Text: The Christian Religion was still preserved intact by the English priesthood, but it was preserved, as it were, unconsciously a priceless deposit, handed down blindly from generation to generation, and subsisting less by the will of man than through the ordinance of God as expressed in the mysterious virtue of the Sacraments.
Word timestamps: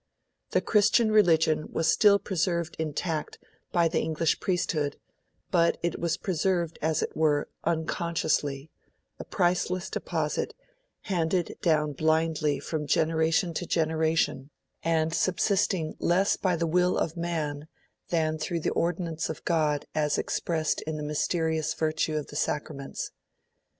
The 0.49 0.61
Christian 0.61 1.11
Religion 1.11 1.67
was 1.71 1.87
still 1.87 2.17
preserved 2.17 2.75
intact 2.79 3.37
by 3.71 3.87
the 3.87 4.01
English 4.01 4.39
priesthood, 4.39 4.97
but 5.51 5.77
it 5.83 5.99
was 5.99 6.17
preserved, 6.17 6.79
as 6.81 7.03
it 7.03 7.15
were, 7.15 7.49
unconsciously 7.65 8.71
a 9.19 9.23
priceless 9.23 9.91
deposit, 9.91 10.55
handed 11.01 11.55
down 11.61 11.93
blindly 11.93 12.59
from 12.59 12.87
generation 12.87 13.53
to 13.53 13.67
generation, 13.67 14.49
and 14.81 15.13
subsisting 15.13 15.95
less 15.99 16.35
by 16.35 16.55
the 16.55 16.65
will 16.65 16.97
of 16.97 17.15
man 17.15 17.67
than 18.09 18.39
through 18.39 18.61
the 18.61 18.71
ordinance 18.71 19.29
of 19.29 19.45
God 19.45 19.85
as 19.93 20.17
expressed 20.17 20.81
in 20.81 20.97
the 20.97 21.03
mysterious 21.03 21.75
virtue 21.75 22.17
of 22.17 22.25
the 22.25 22.35
Sacraments. 22.35 23.11